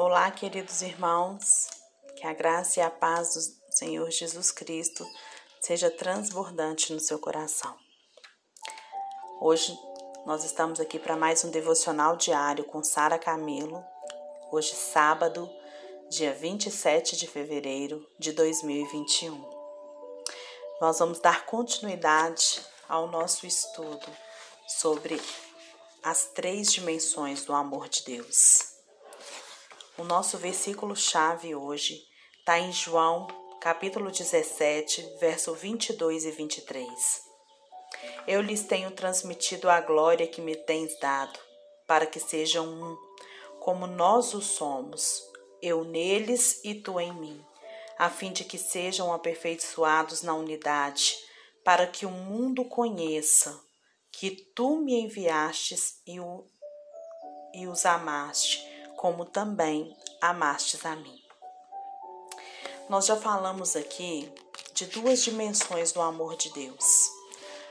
[0.00, 1.70] Olá, queridos irmãos,
[2.14, 5.04] que a graça e a paz do Senhor Jesus Cristo
[5.60, 7.76] seja transbordante no seu coração.
[9.40, 9.76] Hoje
[10.24, 13.84] nós estamos aqui para mais um devocional diário com Sara Camilo.
[14.52, 15.50] Hoje, sábado,
[16.08, 19.50] dia 27 de fevereiro de 2021.
[20.80, 24.06] Nós vamos dar continuidade ao nosso estudo
[24.68, 25.20] sobre
[26.04, 28.77] as três dimensões do amor de Deus.
[29.98, 32.00] O nosso versículo-chave hoje
[32.38, 33.26] está em João,
[33.60, 36.88] capítulo 17, verso 22 e 23.
[38.24, 41.36] Eu lhes tenho transmitido a glória que me tens dado,
[41.84, 42.96] para que sejam um,
[43.58, 45.20] como nós o somos,
[45.60, 47.44] eu neles e tu em mim,
[47.98, 51.16] a fim de que sejam aperfeiçoados na unidade,
[51.64, 53.60] para que o mundo conheça
[54.12, 56.46] que tu me enviastes e, o,
[57.52, 58.67] e os amaste
[58.98, 61.22] como também amastes a mim.
[62.88, 64.30] Nós já falamos aqui
[64.74, 67.08] de duas dimensões do amor de Deus.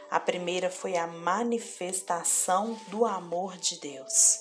[0.09, 4.39] A primeira foi a manifestação do amor de Deus.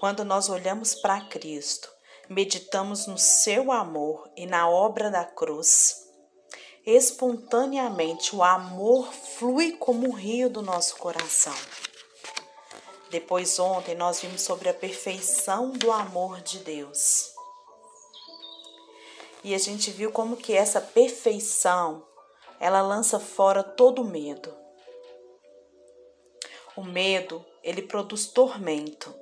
[0.00, 1.92] Quando nós olhamos para Cristo,
[2.30, 6.08] meditamos no seu amor e na obra da cruz,
[6.86, 11.54] espontaneamente o amor flui como um rio do nosso coração.
[13.14, 17.32] Depois, ontem, nós vimos sobre a perfeição do amor de Deus.
[19.44, 22.04] E a gente viu como que essa perfeição,
[22.58, 24.52] ela lança fora todo o medo.
[26.76, 29.14] O medo, ele produz tormento.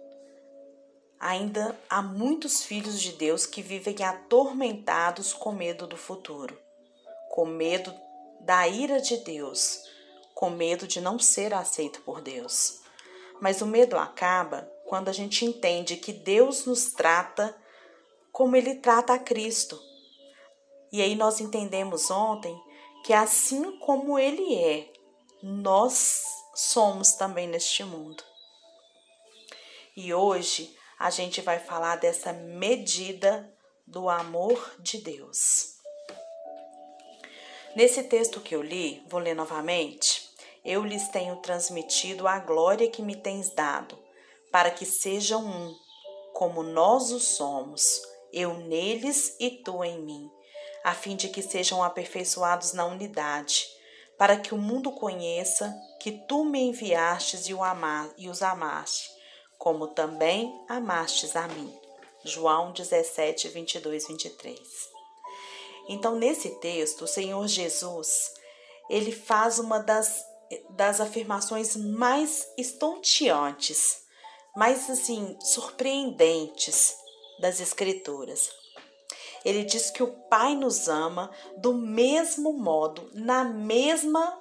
[1.20, 6.58] Ainda há muitos filhos de Deus que vivem atormentados com medo do futuro,
[7.28, 7.94] com medo
[8.40, 9.82] da ira de Deus,
[10.34, 12.81] com medo de não ser aceito por Deus.
[13.42, 17.52] Mas o medo acaba quando a gente entende que Deus nos trata
[18.30, 19.76] como ele trata a Cristo.
[20.92, 22.56] E aí nós entendemos ontem
[23.04, 24.92] que assim como ele é,
[25.42, 26.22] nós
[26.54, 28.22] somos também neste mundo.
[29.96, 33.52] E hoje a gente vai falar dessa medida
[33.84, 35.78] do amor de Deus.
[37.74, 40.21] Nesse texto que eu li, vou ler novamente
[40.64, 43.98] eu lhes tenho transmitido a glória que me tens dado,
[44.50, 45.76] para que sejam um,
[46.32, 48.00] como nós o somos,
[48.32, 50.30] eu neles e tu em mim,
[50.84, 53.66] a fim de que sejam aperfeiçoados na unidade,
[54.16, 59.10] para que o mundo conheça que tu me enviastes e, os amaste,
[59.58, 61.72] como também amastes a mim.
[62.24, 64.58] João 17, 22, 23.
[65.88, 68.32] Então, nesse texto, o Senhor Jesus,
[68.88, 70.24] ele faz uma das
[70.70, 74.02] das afirmações mais estonteantes,
[74.56, 76.96] mais assim, surpreendentes
[77.40, 78.50] das Escrituras.
[79.44, 84.40] Ele diz que o Pai nos ama do mesmo modo, na mesma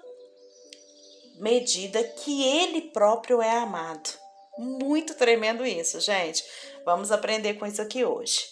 [1.39, 4.11] medida que Ele próprio é amado.
[4.57, 6.43] Muito tremendo isso, gente.
[6.85, 8.45] Vamos aprender com isso aqui hoje.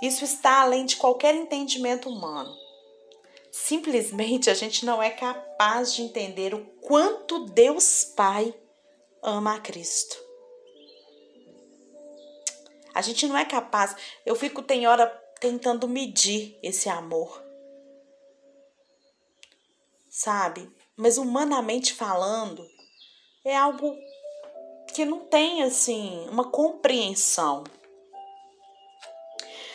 [0.00, 2.52] Isso está além de qualquer entendimento humano.
[3.64, 8.52] Simplesmente a gente não é capaz de entender o quanto Deus Pai
[9.22, 10.16] ama a Cristo.
[12.92, 13.94] A gente não é capaz.
[14.26, 15.06] Eu fico, tem hora,
[15.38, 17.40] tentando medir esse amor.
[20.10, 20.68] Sabe?
[20.96, 22.68] Mas humanamente falando,
[23.44, 23.96] é algo
[24.92, 27.62] que não tem, assim, uma compreensão.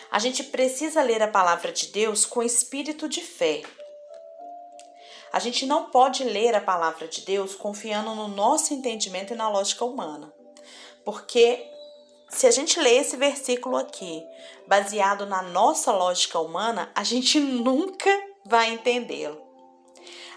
[0.10, 3.62] A gente precisa ler a palavra de Deus com espírito de fé.
[5.32, 9.50] A gente não pode ler a palavra de Deus confiando no nosso entendimento e na
[9.50, 10.34] lógica humana.
[11.04, 11.70] Porque
[12.30, 14.24] se a gente lê esse versículo aqui,
[14.68, 18.10] baseado na nossa lógica humana, a gente nunca
[18.46, 19.46] vai entendê-lo.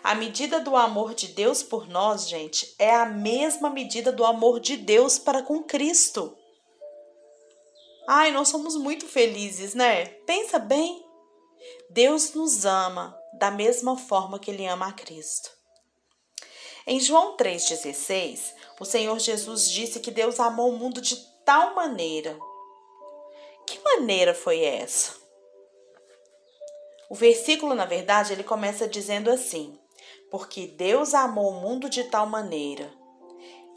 [0.03, 4.59] A medida do amor de Deus por nós, gente, é a mesma medida do amor
[4.59, 6.37] de Deus para com Cristo.
[8.07, 10.07] Ai, nós somos muito felizes, né?
[10.27, 11.05] Pensa bem.
[11.89, 15.51] Deus nos ama da mesma forma que ele ama a Cristo.
[16.87, 22.39] Em João 3,16, o Senhor Jesus disse que Deus amou o mundo de tal maneira.
[23.67, 25.21] Que maneira foi essa?
[27.09, 29.79] O versículo, na verdade, ele começa dizendo assim:
[30.31, 32.93] Porque Deus amou o mundo de tal maneira.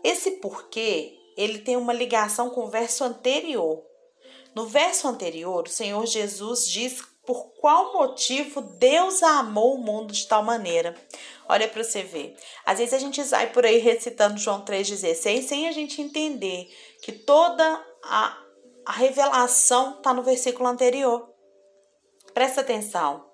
[0.04, 3.84] Esse porquê, ele tem uma ligação com o verso anterior,
[4.56, 10.28] no verso anterior, o Senhor Jesus diz por qual motivo Deus amou o mundo de
[10.28, 10.96] tal maneira.
[11.48, 12.36] Olha para você ver.
[12.66, 16.70] Às vezes a gente sai por aí recitando João 3,16 sem a gente entender
[17.02, 18.44] que toda a
[18.86, 21.30] a revelação está no versículo anterior.
[22.34, 23.26] Presta atenção.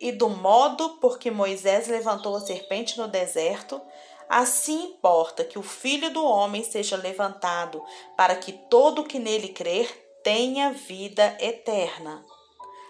[0.00, 3.80] E do modo por que Moisés levantou a serpente no deserto,
[4.28, 7.84] assim importa que o filho do homem seja levantado,
[8.16, 12.24] para que todo que nele crer tenha vida eterna.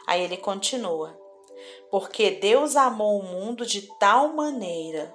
[0.06, 1.18] Aí ele continua:
[1.90, 5.14] Porque Deus amou o mundo de tal maneira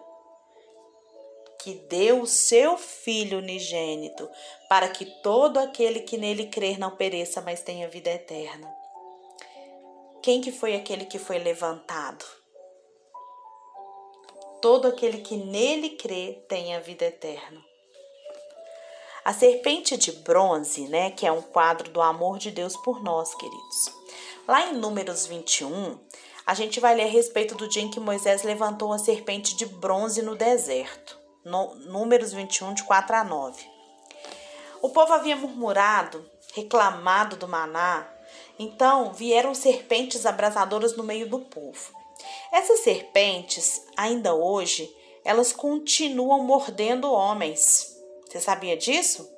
[1.66, 4.30] que deu o seu Filho unigênito,
[4.70, 8.72] para que todo aquele que nele crer não pereça, mas tenha vida eterna.
[10.22, 12.24] Quem que foi aquele que foi levantado?
[14.62, 17.64] Todo aquele que nele crê tenha vida eterna.
[19.26, 23.34] A serpente de bronze, né, que é um quadro do amor de Deus por nós,
[23.34, 23.92] queridos.
[24.48, 25.98] Lá em Números 21,
[26.46, 29.66] a gente vai ler a respeito do dia em que Moisés levantou a serpente de
[29.66, 33.64] bronze no deserto no, Números 21, de 4 a 9.
[34.82, 38.08] O povo havia murmurado, reclamado do maná,
[38.58, 41.94] então vieram serpentes abrasadoras no meio do povo.
[42.52, 44.88] Essas serpentes, ainda hoje,
[45.24, 47.95] elas continuam mordendo homens.
[48.36, 49.34] Você sabia disso?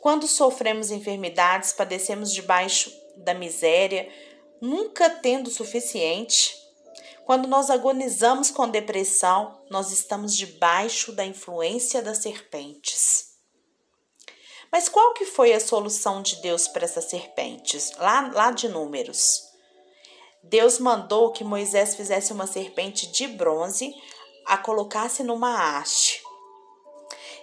[0.00, 4.12] Quando sofremos enfermidades, padecemos debaixo da miséria,
[4.60, 6.56] nunca tendo o suficiente,
[7.24, 13.36] quando nós agonizamos com depressão, nós estamos debaixo da influência das serpentes.
[14.72, 17.92] Mas qual que foi a solução de Deus para essas serpentes?
[17.96, 19.44] Lá, lá de Números.
[20.42, 23.94] Deus mandou que Moisés fizesse uma serpente de bronze,
[24.44, 26.25] a colocasse numa haste.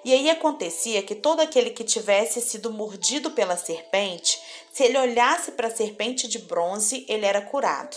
[0.03, 4.41] E aí acontecia que todo aquele que tivesse sido mordido pela serpente,
[4.71, 7.95] se ele olhasse para a serpente de bronze, ele era curado.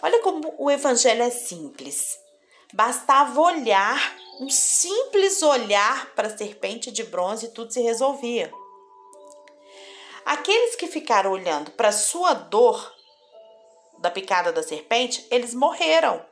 [0.00, 2.20] Olha como o evangelho é simples.
[2.72, 8.52] Bastava olhar, um simples olhar para a serpente de bronze e tudo se resolvia.
[10.24, 12.94] Aqueles que ficaram olhando para sua dor
[13.98, 16.24] da picada da serpente, eles morreram.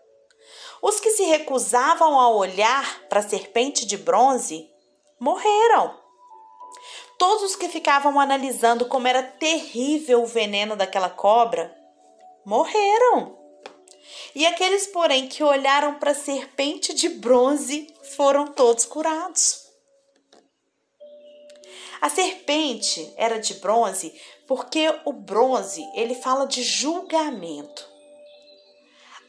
[0.83, 4.69] Os que se recusavam a olhar para a serpente de bronze
[5.21, 5.97] morreram.
[7.17, 11.73] Todos os que ficavam analisando como era terrível o veneno daquela cobra
[12.45, 13.39] morreram.
[14.35, 17.87] E aqueles, porém, que olharam para a serpente de bronze
[18.17, 19.63] foram todos curados.
[22.01, 24.13] A serpente era de bronze
[24.49, 27.92] porque o bronze ele fala de julgamento.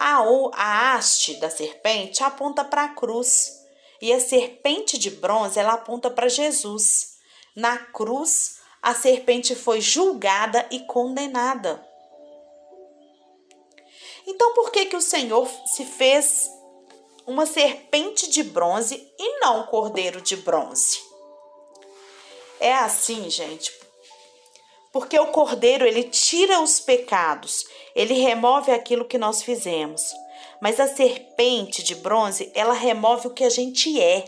[0.05, 0.19] A,
[0.53, 3.63] a haste da serpente aponta para a cruz
[4.01, 7.19] e a serpente de bronze ela aponta para Jesus.
[7.55, 11.81] Na cruz, a serpente foi julgada e condenada.
[14.27, 16.49] Então, por que que o Senhor se fez
[17.25, 20.99] uma serpente de bronze e não um cordeiro de bronze?
[22.59, 23.82] É assim, gente.
[24.93, 30.13] Porque o cordeiro, ele tira os pecados, ele remove aquilo que nós fizemos.
[30.61, 34.23] Mas a serpente de bronze, ela remove o que a gente é.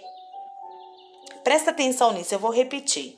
[1.43, 3.15] Presta atenção nisso, eu vou repetir.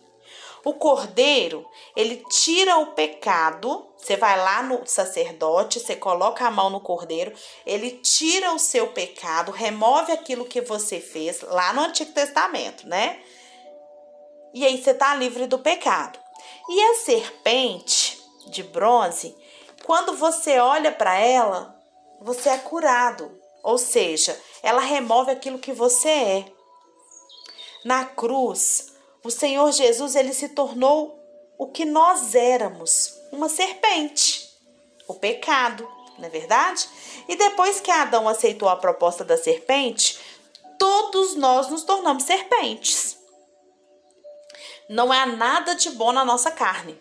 [0.66, 1.66] O cordeiro,
[1.96, 3.88] ele tira o pecado.
[3.98, 7.34] Você vai lá no sacerdote, você coloca a mão no cordeiro,
[7.66, 13.22] ele tira o seu pecado, remove aquilo que você fez lá no Antigo Testamento, né?
[14.54, 16.27] E aí você tá livre do pecado.
[16.70, 19.36] E a serpente de bronze,
[19.86, 21.78] quando você olha para ela,
[22.22, 23.32] você é curado.
[23.64, 26.46] Ou seja, ela remove aquilo que você é.
[27.84, 31.18] Na cruz, o Senhor Jesus ele se tornou
[31.58, 34.48] o que nós éramos, uma serpente,
[35.08, 35.88] o pecado,
[36.18, 36.88] não é verdade?
[37.28, 40.20] E depois que Adão aceitou a proposta da serpente,
[40.78, 43.17] todos nós nos tornamos serpentes.
[44.90, 46.98] Não há nada de bom na nossa carne.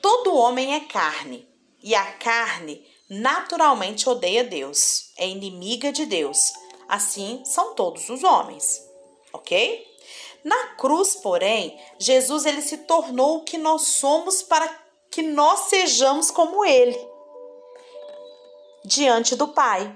[0.00, 1.48] Todo homem é carne,
[1.82, 6.52] e a carne naturalmente odeia Deus, é inimiga de Deus.
[6.88, 8.80] Assim são todos os homens,
[9.32, 9.86] ok?
[10.44, 14.68] Na cruz, porém, Jesus ele se tornou o que nós somos para
[15.10, 16.98] que nós sejamos como ele
[18.84, 19.94] diante do Pai.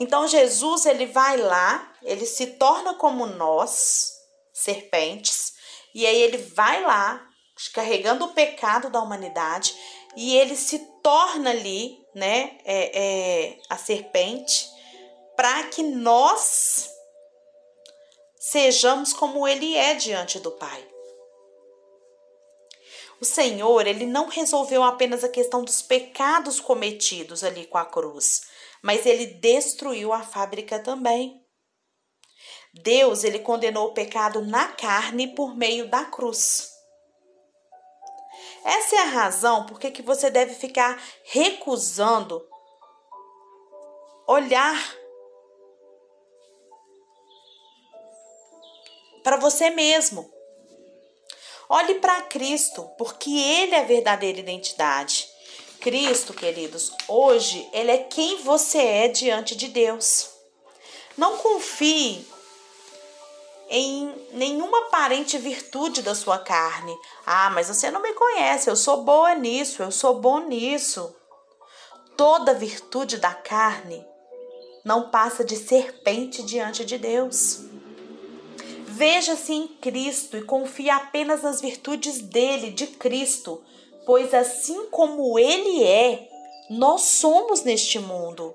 [0.00, 4.15] Então Jesus ele vai lá, ele se torna como nós,
[4.56, 5.52] serpentes,
[5.94, 7.28] e aí ele vai lá
[7.74, 9.74] carregando o pecado da humanidade
[10.16, 14.66] e ele se torna ali, né, é, é, a serpente,
[15.36, 16.90] para que nós
[18.38, 20.88] sejamos como ele é diante do Pai.
[23.20, 28.42] O Senhor, ele não resolveu apenas a questão dos pecados cometidos ali com a cruz,
[28.82, 31.45] mas ele destruiu a fábrica também.
[32.82, 36.74] Deus, ele condenou o pecado na carne por meio da cruz.
[38.64, 42.46] Essa é a razão por que você deve ficar recusando
[44.26, 44.96] olhar
[49.22, 50.30] para você mesmo.
[51.68, 55.28] Olhe para Cristo, porque Ele é a verdadeira identidade.
[55.80, 60.30] Cristo, queridos, hoje Ele é quem você é diante de Deus.
[61.16, 62.26] Não confie
[63.68, 66.96] em nenhuma aparente virtude da sua carne.
[67.24, 71.14] Ah, mas você não me conhece, eu sou boa nisso, eu sou bom nisso.
[72.16, 74.06] Toda virtude da carne
[74.84, 77.64] não passa de serpente diante de Deus.
[78.86, 83.62] Veja-se em Cristo e confie apenas nas virtudes dele, de Cristo,
[84.06, 86.28] pois assim como ele é,
[86.70, 88.54] nós somos neste mundo.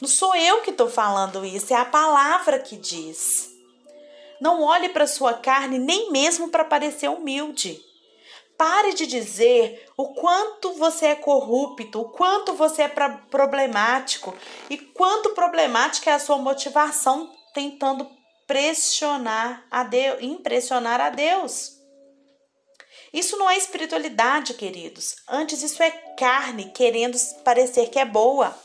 [0.00, 3.49] Não sou eu que estou falando isso, é a palavra que diz.
[4.40, 7.80] Não olhe para sua carne nem mesmo para parecer humilde.
[8.56, 14.34] Pare de dizer o quanto você é corrupto, o quanto você é problemático
[14.68, 18.06] e quanto problemática é a sua motivação tentando
[18.46, 21.80] pressionar a Deus, impressionar a Deus.
[23.12, 25.16] Isso não é espiritualidade, queridos.
[25.28, 28.56] Antes isso é carne querendo parecer que é boa.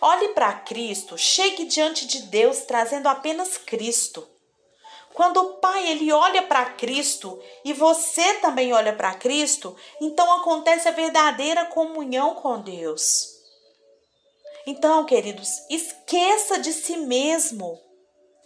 [0.00, 4.26] Olhe para Cristo, chegue diante de Deus trazendo apenas Cristo.
[5.12, 10.88] Quando o Pai ele olha para Cristo e você também olha para Cristo, então acontece
[10.88, 13.28] a verdadeira comunhão com Deus.
[14.66, 17.78] Então, queridos, esqueça de si mesmo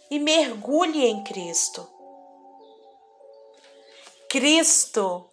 [0.09, 1.87] e mergulhe em Cristo.
[4.29, 5.29] Cristo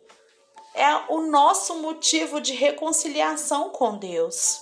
[0.75, 4.62] é o nosso motivo de reconciliação com Deus.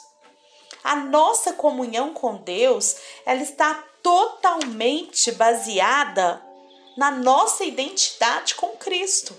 [0.82, 2.96] A nossa comunhão com Deus,
[3.26, 6.42] ela está totalmente baseada
[6.96, 9.36] na nossa identidade com Cristo.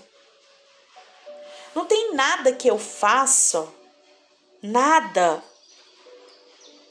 [1.74, 3.66] Não tem nada que eu faça,
[4.62, 5.42] nada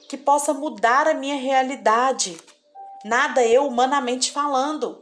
[0.09, 2.37] que possa mudar a minha realidade,
[3.05, 5.01] nada eu humanamente falando.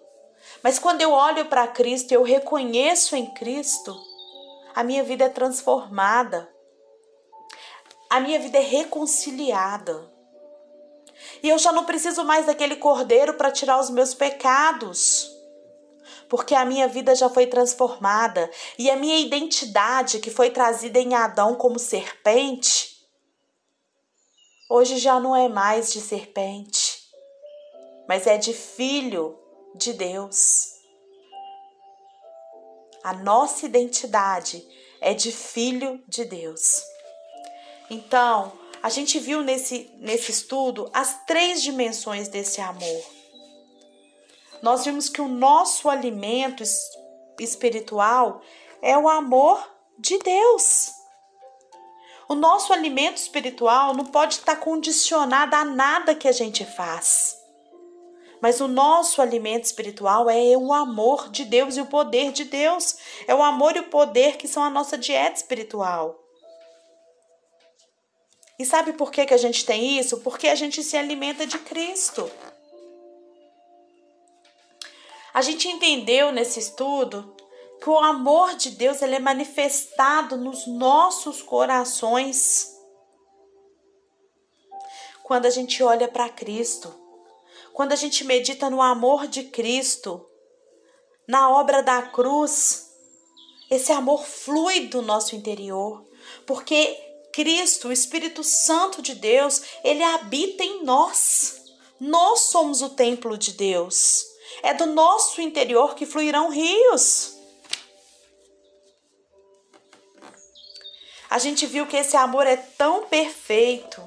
[0.62, 3.98] Mas quando eu olho para Cristo, eu reconheço em Cristo,
[4.76, 6.50] a minha vida é transformada
[8.10, 10.10] a minha vida é reconciliada.
[11.44, 15.30] E eu já não preciso mais daquele cordeiro para tirar os meus pecados.
[16.28, 21.14] Porque a minha vida já foi transformada e a minha identidade que foi trazida em
[21.14, 22.98] Adão como serpente,
[24.70, 27.04] hoje já não é mais de serpente,
[28.08, 29.38] mas é de filho
[29.76, 30.74] de Deus.
[33.04, 34.64] A nossa identidade
[35.02, 36.84] é de filho de Deus.
[37.90, 43.04] Então, a gente viu nesse, nesse estudo as três dimensões desse amor.
[44.62, 46.64] Nós vimos que o nosso alimento
[47.40, 48.42] espiritual
[48.82, 49.62] é o amor
[49.98, 50.92] de Deus.
[52.28, 57.38] O nosso alimento espiritual não pode estar condicionado a nada que a gente faz.
[58.42, 62.98] Mas o nosso alimento espiritual é o amor de Deus e o poder de Deus.
[63.28, 66.29] É o amor e o poder que são a nossa dieta espiritual.
[68.60, 70.20] E sabe por que, que a gente tem isso?
[70.20, 72.30] Porque a gente se alimenta de Cristo.
[75.34, 77.34] A gente entendeu nesse estudo
[77.82, 82.78] que o amor de Deus ele é manifestado nos nossos corações
[85.24, 86.94] quando a gente olha para Cristo,
[87.72, 90.28] quando a gente medita no amor de Cristo,
[91.26, 92.90] na obra da cruz.
[93.70, 96.04] Esse amor flui do nosso interior,
[96.46, 101.62] porque Cristo, o Espírito Santo de Deus, ele habita em nós.
[102.00, 104.26] Nós somos o templo de Deus.
[104.64, 107.38] É do nosso interior que fluirão rios.
[111.30, 114.02] A gente viu que esse amor é tão perfeito,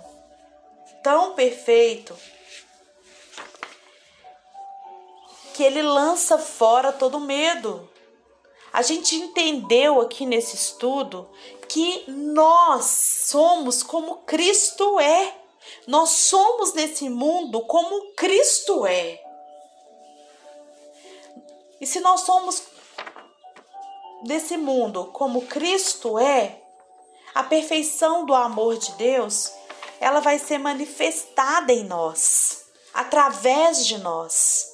[1.05, 2.17] tão perfeito,
[5.55, 7.89] que ele lança fora todo medo.
[8.73, 11.31] A gente entendeu aqui nesse estudo
[11.73, 12.85] que nós
[13.29, 15.35] somos como Cristo é.
[15.87, 19.19] Nós somos nesse mundo como Cristo é.
[21.81, 22.63] E se nós somos
[24.25, 26.61] desse mundo como Cristo é,
[27.35, 29.51] a perfeição do amor de Deus,
[29.99, 34.73] ela vai ser manifestada em nós, através de nós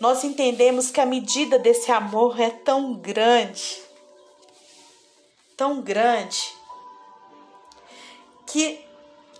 [0.00, 3.82] nós entendemos que a medida desse amor é tão grande,
[5.58, 6.56] tão grande,
[8.46, 8.86] que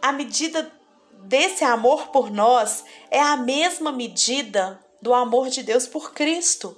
[0.02, 0.70] a medida
[1.12, 6.76] desse amor por nós é a mesma medida do amor de Deus por Cristo.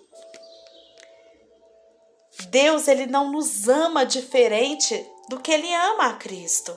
[2.51, 6.77] Deus ele não nos ama diferente do que ele ama a Cristo.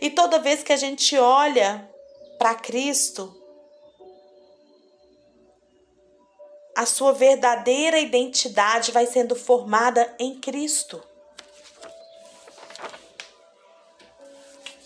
[0.00, 1.90] E toda vez que a gente olha
[2.38, 3.34] para Cristo,
[6.76, 11.07] a sua verdadeira identidade vai sendo formada em Cristo.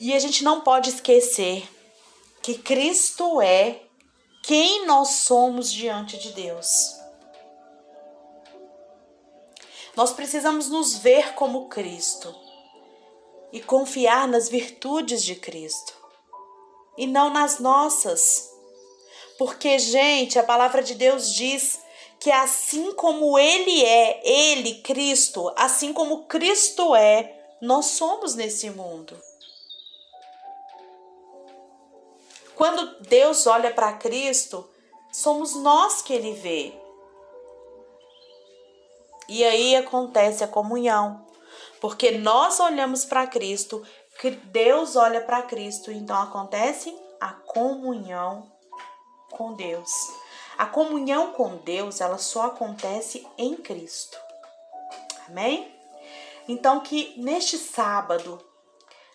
[0.04, 1.62] E a gente não pode esquecer
[2.42, 3.82] que Cristo é
[4.42, 6.66] quem nós somos diante de Deus.
[9.94, 12.34] Nós precisamos nos ver como Cristo
[13.52, 15.94] e confiar nas virtudes de Cristo
[16.98, 18.50] e não nas nossas.
[19.38, 21.78] Porque, gente, a palavra de Deus diz
[22.18, 29.16] que assim como Ele é, Ele, Cristo, assim como Cristo é, nós somos nesse mundo.
[32.62, 34.70] Quando Deus olha para Cristo,
[35.10, 36.72] somos nós que Ele vê.
[39.28, 41.26] E aí acontece a comunhão,
[41.80, 43.84] porque nós olhamos para Cristo,
[44.44, 48.48] Deus olha para Cristo, então acontece a comunhão
[49.32, 49.90] com Deus.
[50.56, 54.16] A comunhão com Deus, ela só acontece em Cristo.
[55.26, 55.68] Amém?
[56.46, 58.40] Então que neste sábado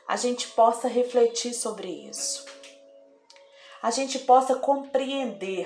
[0.06, 2.57] a gente possa refletir sobre isso.
[3.88, 5.66] A gente possa compreender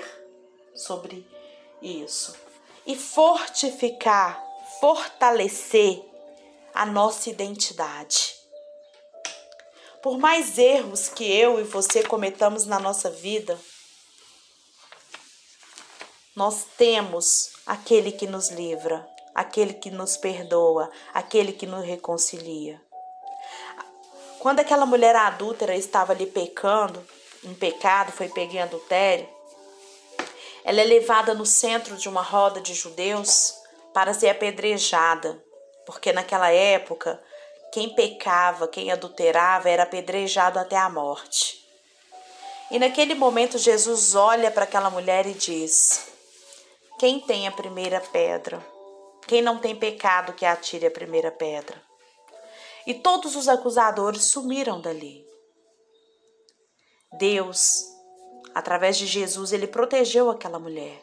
[0.76, 1.26] sobre
[1.82, 2.36] isso
[2.86, 4.40] e fortificar,
[4.78, 6.00] fortalecer
[6.72, 8.36] a nossa identidade.
[10.00, 13.58] Por mais erros que eu e você cometamos na nossa vida,
[16.36, 22.80] nós temos aquele que nos livra, aquele que nos perdoa, aquele que nos reconcilia.
[24.38, 27.04] Quando aquela mulher adúltera estava ali pecando,
[27.44, 29.28] em pecado, foi pegando em adultério,
[30.64, 33.54] ela é levada no centro de uma roda de judeus
[33.92, 35.42] para ser apedrejada,
[35.84, 37.20] porque naquela época
[37.72, 41.66] quem pecava, quem adulterava era apedrejado até a morte.
[42.70, 46.06] E naquele momento Jesus olha para aquela mulher e diz:
[46.98, 48.64] Quem tem a primeira pedra?
[49.26, 51.80] Quem não tem pecado que atire a primeira pedra?
[52.86, 55.31] E todos os acusadores sumiram dali.
[57.12, 57.92] Deus
[58.54, 61.00] através de Jesus, ele protegeu aquela mulher.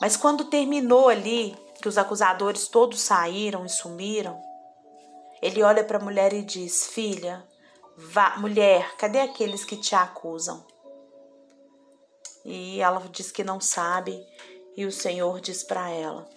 [0.00, 4.40] Mas quando terminou ali, que os acusadores todos saíram e sumiram,
[5.40, 7.46] ele olha para a mulher e diz: Filha,
[7.96, 10.64] vá, mulher, cadê aqueles que te acusam?
[12.44, 14.26] E ela diz que não sabe,
[14.76, 16.28] e o Senhor diz para ela: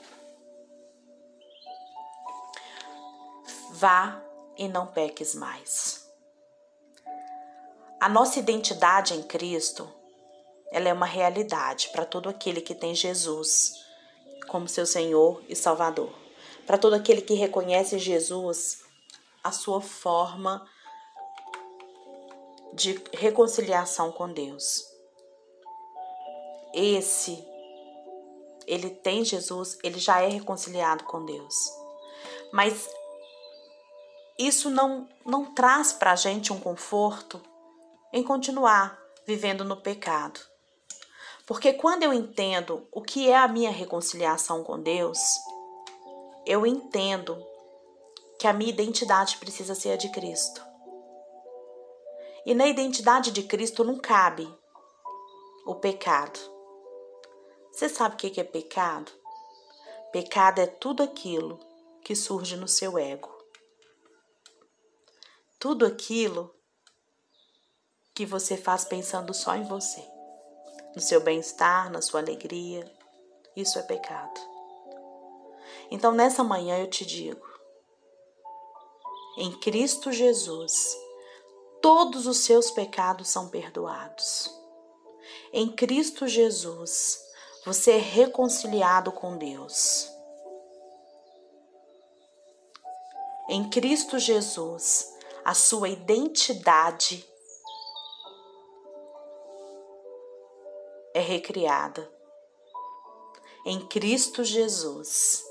[3.71, 4.21] Vá
[4.57, 5.96] e não peques mais.
[7.99, 9.91] A nossa identidade em Cristo,
[10.71, 13.73] ela é uma realidade para todo aquele que tem Jesus
[14.47, 16.13] como seu Senhor e Salvador.
[16.65, 18.83] Para todo aquele que reconhece Jesus,
[19.43, 20.63] a sua forma
[22.73, 24.83] de reconciliação com Deus.
[26.75, 27.43] Esse,
[28.67, 31.55] ele tem Jesus, ele já é reconciliado com Deus.
[32.53, 32.87] Mas
[34.37, 37.41] isso não, não traz para a gente um conforto
[38.11, 40.39] em continuar vivendo no pecado.
[41.45, 45.19] Porque quando eu entendo o que é a minha reconciliação com Deus,
[46.45, 47.37] eu entendo
[48.39, 50.61] que a minha identidade precisa ser a de Cristo.
[52.45, 54.47] E na identidade de Cristo não cabe
[55.65, 56.39] o pecado.
[57.71, 59.11] Você sabe o que é pecado?
[60.11, 61.59] Pecado é tudo aquilo
[62.01, 63.29] que surge no seu ego.
[65.59, 66.56] Tudo aquilo
[68.17, 70.03] que você faz pensando só em você,
[70.95, 72.91] no seu bem-estar, na sua alegria.
[73.55, 74.41] Isso é pecado.
[75.91, 77.45] Então, nessa manhã eu te digo:
[79.37, 80.97] em Cristo Jesus,
[81.79, 84.49] todos os seus pecados são perdoados.
[85.53, 87.19] Em Cristo Jesus,
[87.63, 90.11] você é reconciliado com Deus.
[93.47, 95.07] Em Cristo Jesus,
[95.45, 97.23] a sua identidade
[101.17, 102.07] é recriada.
[103.65, 105.43] Em Cristo Jesus,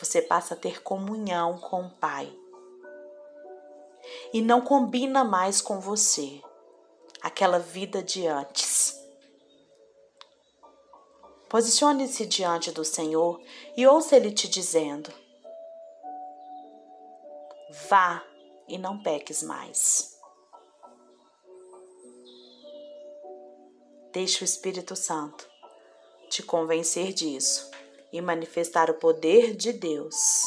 [0.00, 2.34] você passa a ter comunhão com o Pai.
[4.32, 6.40] E não combina mais com você
[7.20, 8.98] aquela vida de antes.
[11.46, 13.40] Posicione-se diante do Senhor
[13.76, 15.12] e ouça Ele te dizendo:
[17.90, 18.24] Vá
[18.66, 20.15] e não peques mais.
[24.16, 25.46] Deixe o Espírito Santo
[26.30, 27.70] te convencer disso
[28.10, 30.42] e manifestar o poder de Deus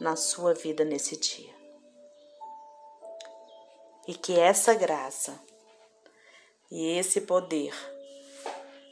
[0.00, 1.54] na sua vida nesse dia.
[4.08, 5.40] E que essa graça
[6.68, 7.72] e esse poder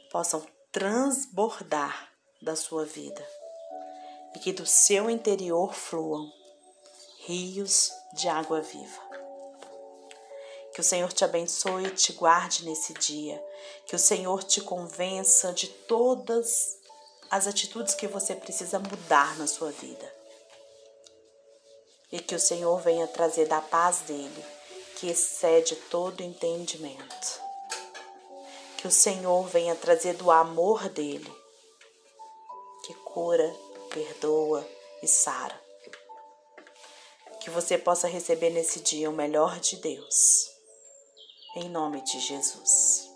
[0.09, 2.09] possam transbordar
[2.41, 3.27] da sua vida
[4.33, 6.31] e que do seu interior fluam
[7.25, 9.02] rios de água viva.
[10.73, 13.43] Que o Senhor te abençoe e te guarde nesse dia.
[13.85, 16.77] Que o Senhor te convença de todas
[17.29, 20.13] as atitudes que você precisa mudar na sua vida.
[22.11, 24.45] E que o Senhor venha trazer da paz dele,
[24.97, 27.41] que excede todo entendimento.
[28.77, 31.33] Que o Senhor venha trazer do amor dele,
[32.85, 33.51] que cura,
[33.89, 34.67] perdoa
[35.01, 35.59] e sara.
[37.39, 40.52] Que você possa receber nesse dia o melhor de Deus.
[41.55, 43.12] Em nome de Jesus.